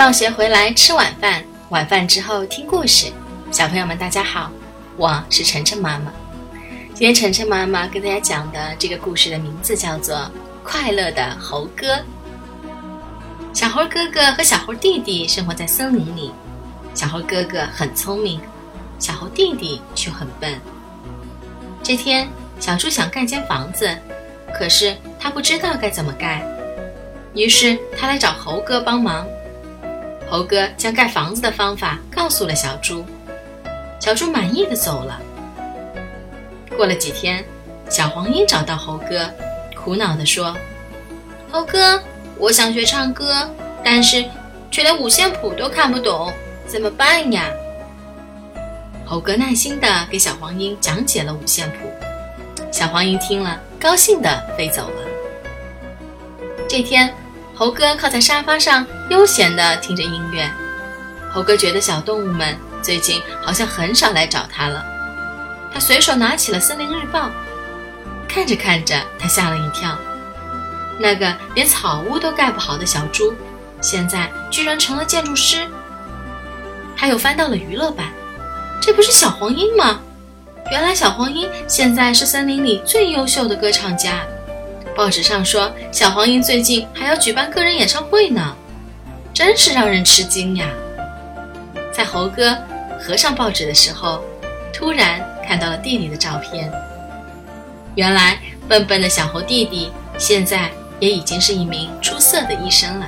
[0.00, 3.12] 放学回来吃晚饭，晚饭之后听故事。
[3.52, 4.50] 小朋友们，大家好，
[4.96, 6.10] 我是晨晨妈妈。
[6.94, 10.16] 今天晨晨妈妈跟大家讲的这个故事的名字叫做
[10.64, 11.96] 《快乐的猴哥》。
[13.52, 16.32] 小猴哥哥和小猴弟弟生活在森林里，
[16.94, 18.40] 小猴哥哥很聪明，
[18.98, 20.58] 小猴弟弟却很笨。
[21.82, 22.26] 这天，
[22.58, 23.94] 小猪想盖间房子，
[24.58, 26.42] 可是他不知道该怎么盖，
[27.34, 29.26] 于是他来找猴哥帮忙。
[30.30, 33.04] 猴哥将盖房子的方法告诉了小猪，
[33.98, 35.20] 小猪满意的走了。
[36.76, 37.44] 过了几天，
[37.88, 39.28] 小黄莺找到猴哥，
[39.74, 40.56] 苦恼地说
[41.50, 42.00] ：“猴哥，
[42.38, 43.50] 我想学唱歌，
[43.82, 44.24] 但是
[44.70, 46.32] 却连五线谱都看不懂，
[46.64, 47.50] 怎么办呀？”
[49.04, 51.90] 猴哥耐心的给小黄莺讲解了五线谱，
[52.70, 55.02] 小黄莺听了，高兴的飞走了。
[56.68, 57.12] 这天。
[57.60, 60.50] 猴哥靠在沙发上，悠闲地听着音乐。
[61.30, 64.82] 猴哥觉得小动物们最近好像很少来找他了。
[65.70, 67.26] 他随手拿起了《森林日报》，
[68.26, 69.94] 看着看着，他吓了一跳。
[70.98, 73.34] 那个连草屋都盖不好的小猪，
[73.82, 75.68] 现在居然成了建筑师。
[76.96, 78.06] 他又翻到了娱乐版，
[78.80, 80.00] 这不是小黄莺吗？
[80.70, 84.22] 原来小黄莺现在是森林里最优秀的歌唱家。
[84.94, 88.54] 报纸上说，小黄莺最近还要举办个人演唱会呢，
[89.32, 90.68] 真是让人吃惊呀！
[91.92, 92.56] 在猴哥
[92.98, 94.22] 合上报纸的时候，
[94.72, 96.70] 突然看到了弟弟的照片。
[97.94, 103.06] 原来，笨笨的小猴弟弟现在也已经是一名出色的医生了。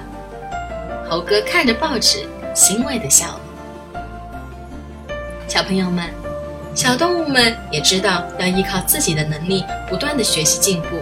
[1.09, 3.41] 猴哥看着报纸，欣慰地笑了。
[5.47, 6.09] 小朋友们，
[6.75, 10.99] 小动物们也知道要依靠自己的能力，不断的学习进步。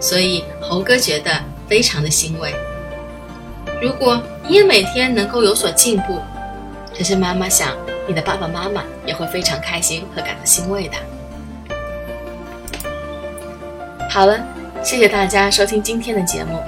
[0.00, 1.30] 所以猴哥觉得
[1.68, 2.54] 非常的欣慰。
[3.80, 6.20] 如果你也每天能够有所进步，
[6.94, 10.96] 晨晨妈妈想你的爸爸妈妈也会非常开心和感到欣慰的。
[14.10, 14.40] 好了，
[14.82, 16.62] 谢谢大家收听今天的节目。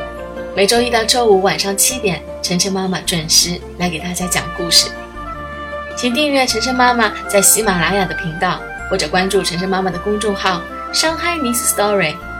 [0.54, 4.90] 每周一到周五晚上七点，晨晨妈妈准时来给大家讲故事。
[5.96, 8.60] 请订阅晨晨妈妈在喜马拉雅的频道，
[8.90, 10.60] 或者关注晨晨妈妈的公众号
[10.92, 12.14] “上海 Miss Story”。